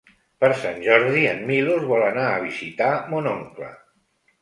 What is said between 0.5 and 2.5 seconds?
Sant Jordi en Milos vol anar a